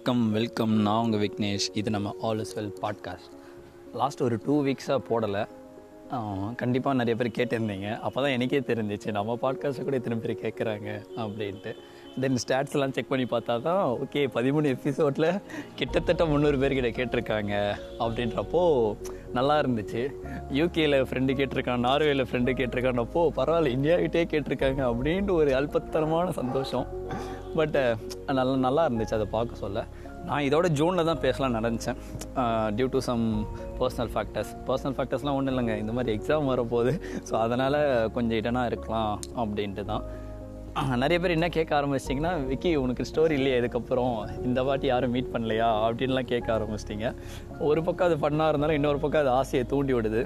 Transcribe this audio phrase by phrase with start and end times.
[0.00, 1.64] வணக்கம் வெல்கம் நான் உங்கள் விக்னேஷ்.
[1.80, 3.32] இது நம்ம all is well podcast
[4.00, 5.42] last ஒரு டூ வீக்ஸாக போடலை.
[6.60, 7.88] கண்டிப்பாக நிறைய பேர் கேட்டிருந்தீங்க.
[8.06, 9.08] அப்போ தான் எனக்கே தெரிஞ்சிச்சு.
[9.16, 10.88] நம்ம பாட்காஸ்ட்டை கூட இத்தனை பேர் கேட்குறாங்க
[11.24, 11.72] அப்படின்ட்டு.
[12.22, 15.28] தென் ஸ்டாட்ஸ்லாம் செக் பண்ணி பார்த்தா தான் ஓகே பதிமூணு எபிசோடில்
[15.80, 17.52] கிட்டத்தட்ட முந்நூறு பேர்கிட்ட கேட்டிருக்காங்க
[18.04, 18.62] அப்படின்றப்போ
[19.38, 20.04] நல்லா இருந்துச்சு.
[20.60, 26.88] யூகேயில் ஃப்ரெண்டு கேட்டிருக்கான் நார்வேயில் ஃப்ரெண்டு கேட்டிருக்கான்னப்போ பரவாயில்ல இந்தியாவிட்டே கேட்டிருக்காங்க அப்படின்ட்டு ஒரு அல்பத்தனமான சந்தோஷம்.
[27.58, 27.82] பட்டு
[28.38, 29.84] நல்லா நல்லா இருந்துச்சு அதை பார்க்க சொல்ல.
[30.28, 31.98] நான் இதோட ஜூனில் தான் பேசலாம் நடந்துச்சேன்
[32.78, 33.22] due to some
[33.78, 35.76] personal factors personal ஃபேக்டர்ஸ்லாம் ஒன்றும் இல்லைங்க.
[35.82, 36.92] இந்த மாதிரி எக்ஸாம் வரப்போகுது.
[37.28, 37.78] ஸோ அதனால்
[38.16, 40.04] கொஞ்சம் இடனாக இருக்கலாம் அப்படின்ட்டு தான்.
[41.02, 44.14] நிறைய பேர் என்ன கேட்க ஆரம்பிச்சிட்டிங்கன்னா விக்கி உனக்கு ஸ்டோரி இல்லையா இதுக்கப்புறம்
[44.48, 45.70] இந்த வாட்டி யாரும் மீட் பண்ணலையா?
[45.86, 47.08] அப்படின்லாம் கேட்க ஆரம்பிச்சிட்டிங்க.
[47.70, 50.22] ஒரு பக்கம் அது பண்ணால் இருந்தாலும் இன்னொரு பக்கம் அது ஆசையை தூண்டி விடுது.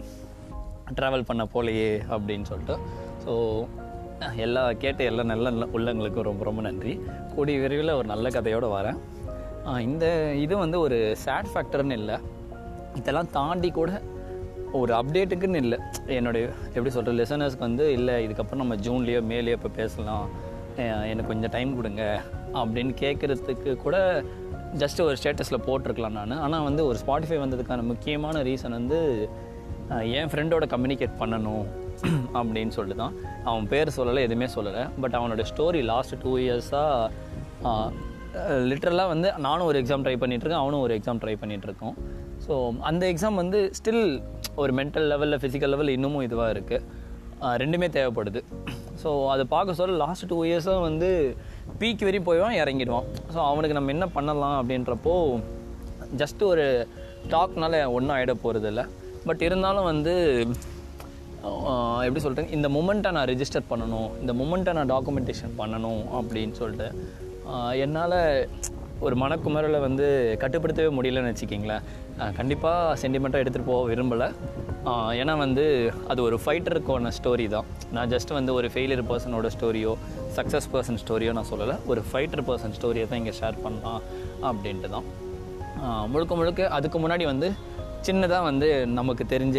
[0.98, 2.77] ட்ராவல் பண்ண போலையே அப்படின்னு சொல்லிட்டு.
[3.25, 3.33] ஸோ
[4.45, 6.93] எல்லா கேட்ட எல்லா நல்ல நல்ல உள்ளங்களுக்கும் ரொம்ப ரொம்ப நன்றி.
[7.34, 8.98] கூடிய விரைவில் ஒரு நல்ல கதையோடு வரேன்.
[9.89, 10.07] இந்த
[10.45, 12.17] இது வந்து ஒரு சேட் ஃபேக்டர்னு இல்லை.
[13.01, 13.92] இதெல்லாம் தாண்டி கூட
[14.81, 15.79] ஒரு அப்டேட்டுக்குன்னு இல்லை.
[16.19, 20.27] என்னுடைய எப்படி சொல்கிற லிசனர்ஸ்க்கு வந்து இல்லை இதுக்கப்புறம் நம்ம ஜூன்லேயோ மேலேயோ இப்போ பேசலாம்.
[21.11, 22.05] எனக்கு கொஞ்சம் டைம் கொடுங்க.
[22.61, 23.97] அப்படின்னு கேட்குறதுக்கு கூட
[24.83, 26.42] ஜஸ்ட் ஒரு ஸ்டேட்டஸில் போட்டிருக்கலாம் நான்.
[26.47, 29.01] ஆனால் வந்து ஒரு ஸ்பாட்டிஃபை வந்ததுக்கான முக்கியமான ரீசன் வந்து
[30.19, 31.65] என் ஃப்ரெண்டோட கம்யூனிகேட் பண்ணணும்.
[32.38, 33.14] அப்படின்னு சொல்லிட்டு தான்
[33.50, 34.83] அவன் பேர் சொல்லலை எதுவுமே சொல்லலை.
[35.02, 38.12] பட் அவனோட ஸ்டோரி லாஸ்ட் டூ இயர்ஸாக
[38.70, 41.96] லிட்ரலாக வந்து நானும் ஒரு எக்ஸாம் ட்ரை பண்ணிகிட்ருக்கேன் அவனும் ஒரு எக்ஸாம் ட்ரை பண்ணிகிட்ருக்கோம்
[42.46, 42.55] ஸோ
[42.88, 44.05] அந்த எக்ஸாம் வந்து ஸ்டில்
[44.62, 46.83] ஒரு மென்டல் லெவலில் ஃபிசிக்கல் லெவலில் இன்னமும் இதுவாக இருக்குது
[47.62, 48.41] ரெண்டுமே தேவைப்படுது.
[49.02, 51.08] ஸோ அதை பார்க்க சொல்ல லாஸ்ட் டூ இயர்ஸும் வந்து
[51.80, 53.08] பீக் வரையும் போய்வான் இறங்கிடுவான்.
[53.34, 55.14] ஸோ அவனுக்கு நம்ம என்ன பண்ணலாம் அப்படின்றப்போ
[56.20, 56.66] ஜஸ்ட் ஒரு
[57.34, 58.83] டாக்னால ஒன்றும் ஆகிட போகிறதில்ல
[59.28, 60.14] பட் இருந்தாலும் வந்து
[62.06, 66.89] எப்படி சொல்கிறேன் இந்த மூமெண்ட்டை நான் ரிஜிஸ்டர் பண்ணணும் இந்த மூமெண்ட்டை நான் டாக்குமெண்டேஷன் பண்ணணும் அப்படின்னு சொல்லிட்டு
[67.85, 68.18] என்னால்
[69.07, 70.07] ஒரு மனக்குமரலை வந்து
[70.42, 71.85] கட்டுப்படுத்தவே முடியலன்னு வச்சுக்கிங்களேன்.
[72.39, 74.29] கண்டிப்பாக சென்டிமெண்ட்டாக எடுத்துகிட்டு போக விரும்பலை.
[75.20, 75.64] ஏன்னா வந்து
[76.13, 77.67] அது ஒரு ஃபைட்டருக்கான ஸ்டோரி தான்.
[77.97, 79.92] நான் ஜஸ்ட் வந்து ஒரு ஃபெயிலியர் பர்சனோட ஸ்டோரியோ
[80.36, 81.77] சக்ஸஸ் பர்சன் ஸ்டோரியோ நான் சொல்லலை.
[81.92, 84.02] ஒரு ஃபைட்டர் பர்சன் ஸ்டோரியை தான் இங்கே ஷேர் பண்ணலாம்
[84.51, 85.08] அப்படின்ட்டு தான்.
[86.13, 87.51] முழுக்க முழுக்க அதுக்கு முன்னாடி வந்து
[88.08, 88.68] சின்னதாக வந்து
[88.98, 89.58] நமக்கு தெரிஞ்ச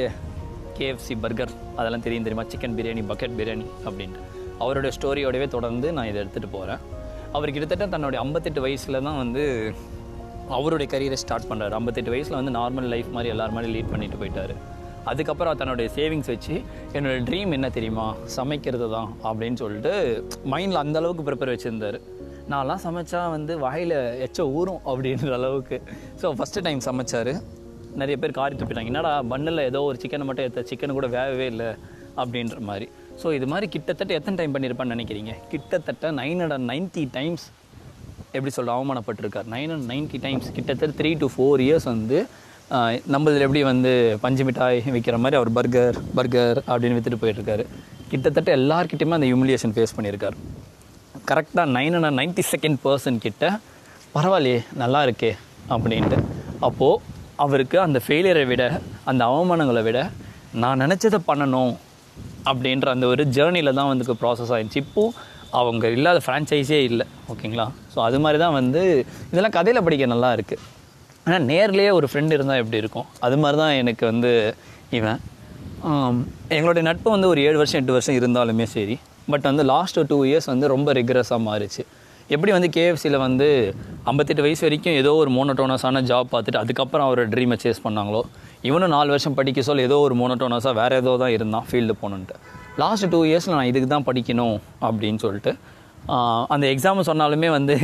[0.79, 2.45] கேஎஃப்சி பர்கர் அதெல்லாம் தெரியும் தெரியுமா?
[2.53, 4.21] சிக்கன் பிரியாணி பக்கெட் பிரியாணி அப்படின்ட்டு.
[4.63, 6.81] அவருடைய ஸ்டோரியோடவே தொடர்ந்து நான் இதை எடுத்துகிட்டு போகிறேன்
[7.37, 9.43] அவர் கிட்டத்தட்ட தன்னுடைய ஐம்பத்தெட்டு வயசில் தான் வந்து
[10.57, 14.53] அவருடைய கரியரை ஸ்டார்ட் பண்ணுறாரு ஐம்பத்தெட்டு வயசில் வந்து நார்மல் லைஃப் மாதிரி எல்லார் மாதிரி லீட் பண்ணிட்டு போயிட்டார்.
[15.11, 16.55] அதுக்கப்புறம் தன்னுடைய சேவிங்ஸ் வச்சு
[16.95, 18.05] என்னோடய ட்ரீம் என்ன தெரியுமா?
[18.37, 19.93] சமைக்கிறது தான் அப்படின்னு சொல்லிட்டு
[20.53, 21.97] மைண்டில் அந்த அளவுக்கு ப்ரிப்பேர் வச்சுருந்தார்.
[22.53, 25.77] நான்லாம் சமைச்சா வந்து வாயில் எச்ச ஊறும் அப்படின்ற அளவுக்கு.
[26.21, 27.33] ஸோ ஃபஸ்ட்டு டைம் சமைச்சார்.
[28.01, 28.91] நிறைய பேர் காரி துப்பிட்டாங்க.
[28.91, 31.69] என்னடா பன்னில் ஏதோ ஒரு சிக்கனை மட்டும் எடுத்த சிக்கன் கூட வேகவே இல்லை
[32.21, 32.87] அப்படின்ற மாதிரி.
[33.21, 35.33] ஸோ இது மாதிரி கிட்டத்தட்ட எத்தனை டைம் பண்ணியிருப்பான்னு நினைக்கிறீங்க?
[35.53, 37.45] கிட்டத்தட்ட நைன் ஹண்ட்ரட் நைன்ட்டி டைம்ஸ்
[38.37, 39.47] எப்படி சொல்ல அவமானப்பட்டிருக்கார்.
[39.55, 42.19] நைன் ஹண்ட்ரட் நைன்ட்டி டைம்ஸ் கிட்டத்தட்ட த்ரீ டு ஃபோர் இயர்ஸ் வந்து
[43.13, 43.91] நம்மளதில் எப்படி வந்து
[44.23, 47.63] பஞ்சு மிட்டாய் விற்கிற மாதிரி அவர் பர்கர் பர்கர் அப்படின்னு விற்றுட்டு போயிட்டுருக்காரு.
[48.11, 50.37] கிட்டத்தட்ட எல்லாருக்கிட்டையுமே அந்த ஹியூமிலியேஷன் ஃபேஸ் பண்ணியிருக்காரு.
[51.29, 53.43] கரெக்டாக nine hundred ninety second person கிட்ட
[54.15, 55.31] பரவாயில்லையே நல்லா இருக்கே
[55.75, 56.17] அப்படின்ட்டு.
[56.67, 58.63] அப்போது அவருக்கு அந்த ஃபெயிலியரை விட
[59.09, 59.99] அந்த அவமானங்களை விட
[60.63, 61.73] நான் நினச்சதை பண்ணணும்
[62.49, 67.65] அப்படின்ற அந்த ஒரு ஜேர்னியில் தான் வந்து ப்ராசஸ் ஆகிடுச்சு இப்போது அவங்க இல்லாத ஃப்ரான்ச்சைஸே இல்லை ஓகேங்களா?
[67.93, 68.81] ஸோ அது மாதிரி தான் வந்து
[69.31, 70.63] இதெல்லாம் கதையில் படிக்க நல்லா இருக்குது
[71.25, 73.07] ஆனால் நேர்லேயே ஒரு ஃப்ரெண்டு இருந்தால் எப்படி இருக்கும்?
[73.25, 74.31] அது மாதிரி தான் எனக்கு வந்து
[74.99, 75.19] இவன்.
[76.57, 78.95] எங்களுடைய நட்பு வந்து ஒரு ஏழு வருஷம் எட்டு வருஷம் இருந்தாலுமே சரி
[79.33, 81.83] பட் வந்து லாஸ்ட் டூ இயர்ஸ் வந்து ரொம்ப ரிக்ரஸாக மாறிச்சு.
[82.33, 83.47] எப்படி வந்து கேஎஃப்சியில் வந்து
[84.09, 88.21] ஐம்பத்தெட்டு வயசு வரைக்கும் ஏதோ ஒரு மோனோட்டோனஸான ஜாப் பார்த்துட்டு அதுக்கப்புறம் அவர் ட்ரீமை சேஸ் பண்ணாங்களோ?
[88.69, 92.35] இவனும் நாலு வருஷம் படிக்க சொல்ல ஏதோ ஒரு மோனோட்டோனஸாக வேறு ஏதோ தான் இருந்தான் ஃபீல்டு போகணுன்ட்டு.
[92.83, 95.53] லாஸ்ட் டூ இயர்ஸில் நான் இதுக்கு தான் படிக்கணும் அப்படின்னு சொல்லிட்டு
[96.53, 97.75] அந்த எக்ஸாம் சொன்னாலுமே வந்து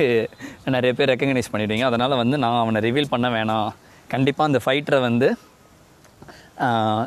[0.76, 1.86] நிறைய பேர் ரெக்கக்னைஸ் பண்ணிடுவீங்க.
[1.92, 3.70] அதனால் வந்து நான் அவனை ரிவீல் பண்ண வேணாம்.
[4.14, 5.28] கண்டிப்பாக அந்த ஃபைட்டரை வந்து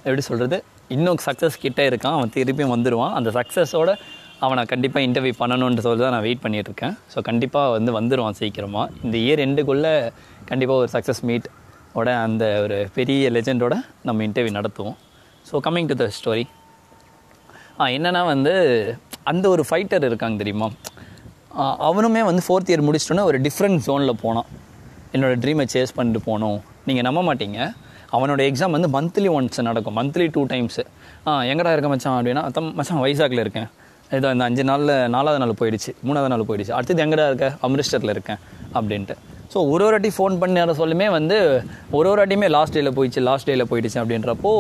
[0.07, 0.59] எப்படி சொல்கிறது
[0.95, 2.17] இன்னும் சக்ஸஸ் கிட்டே இருக்கான்.
[2.19, 3.91] அவன் திருப்பியும் வந்துடுவான் அந்த சக்ஸஸோட
[4.45, 9.17] அவனை கண்டிப்பாக இன்டர்வியூ பண்ணணுன்ற சொல்லி தான் நான் வெயிட் பண்ணிகிட்ருக்கேன் ஸோ கண்டிப்பாக வந்து வந்துடுவான் சீக்கிரமாக இந்த
[9.25, 9.93] இயர் எண்டுக்குள்ளே
[10.51, 11.47] கண்டிப்பாக ஒரு சக்ஸஸ் மீட்
[12.01, 13.75] ஓட அந்த ஒரு பெரிய லெஜெண்டோட
[14.09, 14.97] நம்ம இன்டர்வியூ நடத்துவோம்.
[15.49, 16.45] So coming to the story
[17.97, 18.53] என்னென்னா வந்து
[19.31, 20.69] அந்த ஒரு ஃபைட்டர் இருக்காங்க தெரியுமா?
[21.89, 24.49] அவனுமே வந்து ஃபோர்த் இயர் முடிச்சிட்டோன்னே ஒரு டிஃப்ரெண்ட் ஜோனில் போனான்.
[25.15, 26.59] என்னோடய ட்ரீமை சேஸ் பண்ணிட்டு போனோம்.
[26.89, 27.59] நீங்கள் நம்ப மாட்டீங்க.
[28.17, 29.97] அவனோட எக்ஸாம் வந்து மந்த்லி ஒன்ஸ் நடக்கும்.
[30.01, 30.83] மந்த்லி டூ டைம்ஸு
[31.29, 32.43] ஆ எங்கடா இருக்க மச்சான் அப்படின்னா
[32.79, 33.69] மச்சான் வைசாக்கில் இருக்கேன்.
[34.19, 36.73] ஏதோ இந்த அஞ்சு நாளில் நாலாவது நாள் போயிடுச்சு மூணாவது நாள் போயிடுச்சு.
[36.79, 37.49] அடுத்தது எங்கடா இருக்க?
[37.67, 38.41] அமிர்தசரில் இருக்கேன்
[38.79, 39.15] அப்படின்ட்டு.
[39.53, 41.37] ஸோ ஒரு ஒரு வாட்டி ஃபோன் பண்ண சொல்லுமே வந்து
[41.97, 44.53] ஒரு ஒரு வாட்டியுமே லாஸ்ட் டேயில் போயிடுச்சு லாஸ்ட் டேயில் போயிடுச்சு அப்படின்றப்போ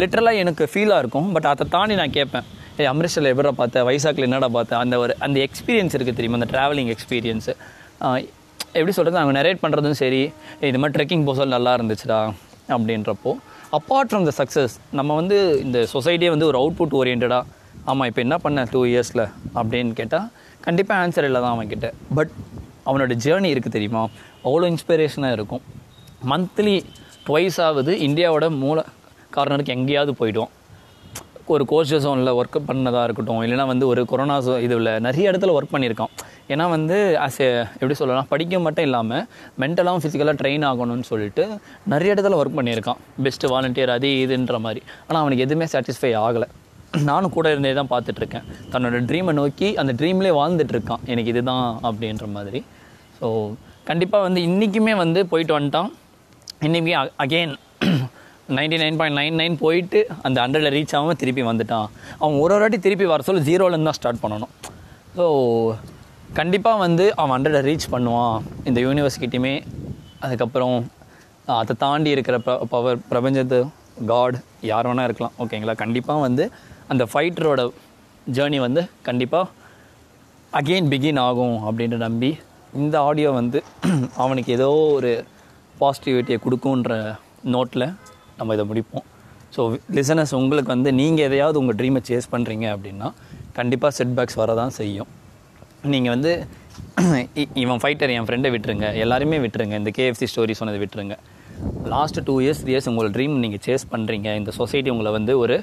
[0.00, 1.28] லிட்ரலாக எனக்கு ஃபீலாக இருக்கும்.
[1.36, 2.46] பட் அதை தாண்டி நான் கேட்பேன்
[2.80, 6.38] ஏ அமிர்தசரில் எப்படா பார்த்தேன் வைசாக்கில் என்னடா பார்த்தேன் அந்த ஒரு அந்த எக்ஸ்பீரியன்ஸ் இருக்குது தெரியுமா?
[6.40, 7.54] அந்த ட்ராவலிங் எக்ஸ்பீரியன்ஸு
[8.78, 10.20] எப்படி சொல்கிறது அவங்க நரேட் பண்ணுறதும் சரி
[10.68, 12.20] இது மாதிரி ட்ரெக்கிங் போசல் நல்லா இருந்துச்சுடா.
[12.74, 13.32] அப்படின்றப்போ
[13.78, 15.36] அப்பார்ட் ஃப்ரம் த சக்ஸஸ் நம்ம வந்து
[15.66, 17.42] இந்த சொசைட்டியே வந்து ஒரு அவுட்புட் ஓரியன்டாக
[17.90, 19.24] ஆமாம் இப்போ என்ன பண்ண டூ இயர்ஸில்
[19.60, 20.26] அப்படின்னு கேட்டால்
[20.66, 21.88] கண்டிப்பாக ஆன்சர் இல்லை தான் அவன்கிட்ட.
[22.16, 22.32] பட்
[22.88, 24.02] அவனோட ஜேர்னி இருக்குது தெரியுமா?
[24.44, 25.62] அவ்வளோ இன்ஸ்பிரேஷனாக இருக்கும்.
[26.30, 26.76] மந்த்லி
[27.26, 28.84] ட்வைஸ் ஆகுது இந்தியாவோட மூல
[29.36, 30.52] கார்னருக்கு எங்கேயாவது போயிடுவோம்
[31.52, 35.74] ஒரு கோஸ்ட் ஜோனில் ஒர்க் பண்ணதாக இருக்கட்டும் இல்லைனா வந்து ஒரு கொரோனா ஜோ இதில் நிறைய இடத்துல ஒர்க்
[35.74, 36.12] பண்ணியிருக்கான்.
[36.52, 39.24] ஏன்னா வந்து ஆஸ் எ எப்படி சொல்லலாம் படிக்க மட்டும் இல்லாமல்
[39.62, 41.44] மென்டலாகவும் ஃபிசிக்கலாக ட்ரெயின் ஆகணும்னு சொல்லிட்டு
[41.92, 43.00] நிறைய இடத்துல ஒர்க் பண்ணியிருக்கான்.
[43.24, 44.82] பெஸ்ட்டு வாலண்டியர் அது இதுன்ற மாதிரி.
[45.06, 46.48] ஆனால் அவனுக்கு எதுவுமே சாட்டிஸ்ஃபை ஆகலை.
[47.08, 48.46] நானும் கூட இருந்தே தான் பார்த்துட்ருக்கேன்.
[48.72, 52.60] தன்னோட ட்ரீமை நோக்கி அந்த ட்ரீம்லேயே வாழ்ந்துட்டுருக்கான் எனக்கு இதுதான் அப்படின்ற மாதிரி.
[53.18, 53.26] ஸோ
[53.90, 55.90] கண்டிப்பாக வந்து இன்றைக்குமே வந்து போயிட்டு வந்துட்டான்.
[56.66, 56.92] இன்றைக்கி
[57.24, 57.54] again
[58.56, 61.88] ninety nine point nine nine போயிட்டு அந்த ஹண்ட்ரடில் ரீச் ஆகாமல் திருப்பி வந்துட்டான்.
[62.20, 64.52] அவன் ஒரு ஒரு வாட்டி திருப்பி வர சொல்ல ஜீரோலேருந்து தான் ஸ்டார்ட் பண்ணணும்.
[65.18, 65.26] ஸோ
[66.40, 68.36] கண்டிப்பாக வந்து அவன் ஹண்ட்ரடை ரீச் பண்ணுவான்.
[68.68, 69.54] இந்த யூனிவர்சிட்டியுமே
[70.26, 70.76] அதுக்கப்புறம்
[71.60, 73.58] அதை தாண்டி இருக்கிற ப பவர் பிரபஞ்சத்து
[74.10, 74.36] காட்
[74.70, 75.34] யார் வேணால் இருக்கலாம்.
[75.44, 76.44] ஓகேங்களா கண்டிப்பாக வந்து
[76.92, 77.60] அந்த ஃபைட்டரோட
[78.26, 79.50] ஜேர்னி வந்து கண்டிப்பாக
[80.52, 82.30] அகெயின் பிகின் ஆகும் அப்படின்ற நம்பி
[82.82, 83.58] இந்த ஆடியோ வந்து
[84.24, 85.10] அவனுக்கு ஏதோ ஒரு
[85.74, 86.92] பாசிட்டிவிட்டியை கொடுக்குன்ற
[87.54, 87.86] நோட்டில்
[88.38, 89.06] நம்ம இதை முடிப்போம்.
[89.54, 89.62] ஸோ
[89.96, 93.08] லிசனர்ஸ் உங்களுக்கு வந்து நீங்கள் எதையாவது உங்கள் ட்ரீமை சேஸ் பண்ணுறீங்க அப்படின்னா
[93.58, 95.10] கண்டிப்பாக செட்பேக்ஸ் வர தான் செய்யும்.
[95.92, 96.32] நீங்கள் வந்து
[97.42, 98.86] இ- இவன் ஃபைட்டர் என் ஃப்ரெண்டை விட்டுருங்க.
[99.04, 99.76] எல்லாருமே விட்டுருங்க.
[99.82, 101.16] இந்த கேஎஃப்சி ஸ்டோரி சொன்னதை விட்டுருங்க.
[101.94, 105.56] Last two years three years உங்களோட ட்ரீம் நீங்கள் சேஸ் பண்ணுறீங்க இந்த சொசைட்டி உங்களை வந்து ஒரு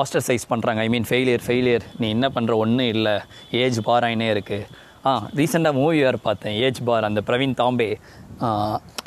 [0.00, 3.14] ஆஸ்டர்சைஸ் பண்ணுறாங்க ஐ மீன் ஃபெயிலியர் ஃபெயிலியர் நீ என்ன பண்ணுற ஒன்றும் இல்லை.
[3.62, 4.66] ஏஜ் பார் ஆயினே இருக்குது
[5.08, 6.56] ஆ ரீசெண்டாக மூவி வேறு பார்த்தேன்.
[6.66, 7.88] ஏஜ் பார் அந்த பிரவீன் தாம்பே.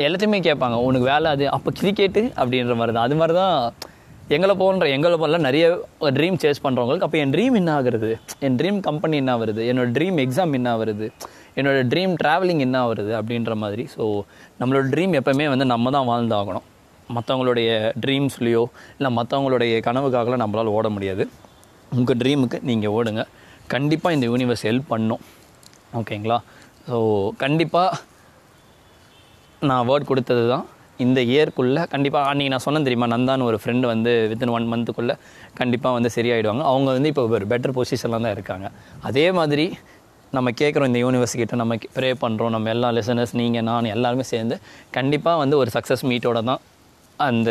[0.06, 0.78] எல்லாத்தையுமே கேட்பாங்க.
[0.88, 1.46] உனக்கு வேலை அது?
[1.56, 3.56] அப்போ கிரிக்கெட்டு அப்படின்ற மாதிரி தான் அது மாதிரி தான்
[4.36, 5.66] எங்களை போன்ற எங்களை போல நிறைய
[6.18, 8.12] ட்ரீம் சேஸ் பண்ணுறவங்களுக்கு அப்போ என் ட்ரீம் என்ன ஆகுறது?
[8.46, 11.08] என் ட்ரீம் கம்பெனி என்ன வருது என்னோடய ட்ரீம் எக்ஸாம் என்ன வருது
[11.60, 13.84] என்னோடய ட்ரீம் ட்ராவலிங் என்ன வருது அப்படின்ற மாதிரி.
[13.96, 14.06] ஸோ
[14.62, 16.66] நம்மளோட ட்ரீம் எப்போவுமே வந்து நம்ம தான் வாழ்ந்தாகணும்.
[17.16, 17.70] மற்றவங்களுடைய
[18.04, 18.64] ட்ரீம்ஸ்லேயோ
[18.98, 21.26] இல்லை மற்றவங்களுடைய கனவுக்காகலாம் நம்மளால் ஓட முடியாது.
[21.98, 23.24] உங்கள் ட்ரீமுக்கு நீங்கள் ஓடுங்க.
[23.74, 25.24] கண்டிப்பாக இந்த யூனிவர்ஸ் ஹெல்ப் பண்ணும்.
[26.00, 26.38] ஓகேங்களா
[26.90, 26.98] ஸோ
[27.44, 28.00] கண்டிப்பாக
[29.70, 30.66] நான் வேர்ட் கொடுத்தது தான்
[31.04, 35.16] இந்த இயர்க்குள்ளே கண்டிப்பாக அன்றைக்கி நான் சொன்னேன் தெரியுமா நந்தான்னு ஒரு ஃப்ரெண்டு வந்து வித்தின் ஒன் மந்த்துக்குள்ளே
[35.60, 36.64] கண்டிப்பாக வந்து சரியாயிடுவாங்க.
[36.72, 38.68] அவங்க வந்து இப்போ ஒரு பெட்டர் பொசிஷனில் தான் இருக்காங்க.
[39.10, 39.66] அதே மாதிரி
[40.38, 44.56] நம்ம கேட்குறோம் இந்த யூனிவர்ஸ்கிட்ட நம்ம ப்ரே பண்ணுறோம் நம்ம எல்லா லெசனர்ஸ் நீங்கள் நான் எல்லாருமே சேர்ந்து
[44.98, 46.62] கண்டிப்பாக வந்து ஒரு சக்ஸஸ் மீட்டோட தான்
[47.28, 47.50] அந்த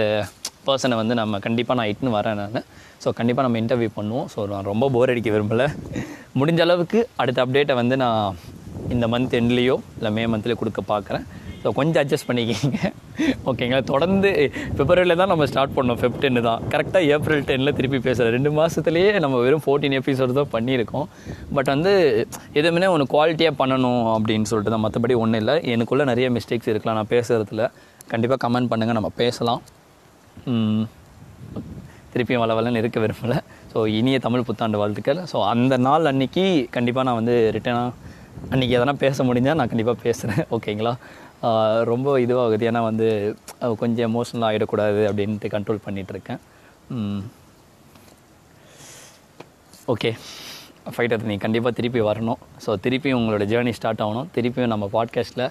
[0.66, 2.66] பர்சனை வந்து நம்ம கண்டிப்பாக நான் இட்டுன்னு வரேன் நான்.
[3.02, 4.26] ஸோ கண்டிப்பாக நம்ம இன்டர்வியூ பண்ணுவோம்.
[4.34, 5.66] ஸோ நான் ரொம்ப போர் அடிக்க விரும்பலை.
[6.40, 8.36] முடிஞ்ச அளவுக்கு அடுத்த அப்டேட்டை வந்து நான்
[8.94, 11.24] இந்த மந்த் எண்ட்லேயோ இல்லை மே மந்த்லேயோ கொடுக்க பார்க்குறேன்
[11.62, 12.78] ஸோ கொஞ்சம் அட்ஜஸ்ட் பண்ணிக்கிங்க.
[13.50, 14.30] ஓகேங்களா தொடர்ந்து
[14.78, 15.98] பிப்ரவரியில் தான் நம்ம ஸ்டார்ட் பண்ணோம்.
[16.00, 16.62] ஃபெப் டென்னு தான்.
[16.72, 21.06] கரெக்டாக ஏப்ரல் டென்னில் திருப்பி பேசுகிறேன் ரெண்டு மாதத்துலேயே நம்ம வெறும் ஃபோர்டீன் எபிசோடு தான் பண்ணியிருக்கோம்.
[21.56, 21.92] பட் வந்து
[22.60, 25.56] எதுவுமே ஒன்று குவாலிட்டியாக பண்ணணும் அப்படின்னு சொல்லிட்டு தான் மற்றபடி ஒன்றும் இல்லை.
[25.74, 26.98] எனக்குள்ளே நிறைய மிஸ்டேக்ஸ் இருக்கலாம்.
[27.00, 27.70] நான் பேசுகிறதுல
[28.12, 29.62] கண்டிப்பாக கமெண்ட் பண்ணுங்கள் நம்ம பேசலாம்.
[32.12, 33.38] திருப்பியும் வளவலன்னு இருக்க விரும்பலை.
[33.72, 35.20] ஸோ இனிய தமிழ் புத்தாண்டு வாழ்த்துக்கள்.
[35.30, 36.44] ஸோ அந்த நாள் அன்றைக்கி
[36.76, 37.92] கண்டிப்பாக நான் வந்து ரிட்டனாக
[38.52, 40.94] அன்றைக்கி எதனா பேச முடிஞ்சால் நான் கண்டிப்பாக பேசுகிறேன் ஓகேங்களா
[41.90, 42.64] ரொம்ப இதுவாகுது.
[42.68, 43.06] ஏன்னா வந்து
[43.80, 46.40] கொஞ்சம் எமோஷனல் ஆகிடக்கூடாது அப்படின்ட்டு கண்ட்ரோல் பண்ணிகிட்ருக்கேன்
[49.92, 50.10] ஓகே
[50.94, 52.40] ஃபைட்டர் நீ கண்டிப்பாக திருப்பி வரணும்.
[52.64, 54.30] ஸோ திருப்பியும் உங்களோட ஜேர்னி ஸ்டார்ட் ஆகணும்.
[54.36, 55.46] திருப்பியும் நம்ம பாட்காஸ்ட்டில்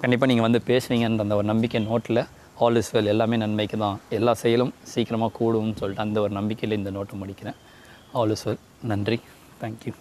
[0.00, 2.22] கண்டிப்பாக நீங்கள் வந்து பேசுவீங்கன்ற அந்த ஒரு நம்பிக்கை நோட்டில்
[2.64, 3.98] ஆல் இஸ் வெல் எல்லாமே நன்மைக்கு தான்.
[4.18, 7.58] எல்லா செயலும் சீக்கிரமாக கூடும்னு சொல்லிட்டு அந்த ஒரு நம்பிக்கையில் இந்த நோட்டை முடிக்கிறேன்.
[8.20, 9.18] ஆல் இஸ் வெல் நன்றி.
[9.62, 9.92] Thank you